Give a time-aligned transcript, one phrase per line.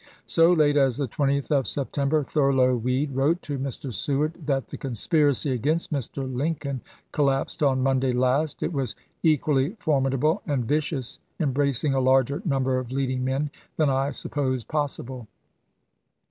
[0.25, 3.93] So late as the 20th of September Thurlow Weed wrote to Mr.
[3.93, 6.27] Seward that" the conspiracy against Mr.
[6.35, 6.81] Lincoln
[7.11, 8.63] collapsed on Monday last.
[8.63, 14.09] It was equally formidable and vicious, embracing a larger number of leading men than I
[14.09, 15.27] supposed possible.